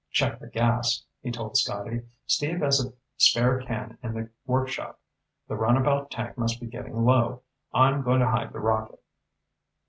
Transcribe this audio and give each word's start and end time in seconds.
"Check 0.09 0.39
the 0.39 0.47
gas," 0.49 1.05
he 1.21 1.29
told 1.29 1.57
Scotty. 1.57 2.01
"Steve 2.25 2.61
has 2.61 2.83
a 2.83 2.91
spare 3.17 3.61
can 3.61 3.99
in 4.01 4.15
the 4.15 4.31
workshop. 4.47 4.99
The 5.47 5.53
runabout 5.55 6.09
tank 6.09 6.39
must 6.39 6.59
be 6.59 6.65
getting 6.65 7.05
low. 7.05 7.43
I'm 7.71 8.01
going 8.01 8.21
to 8.21 8.27
hide 8.31 8.51
the 8.51 8.61
rocket." 8.61 9.03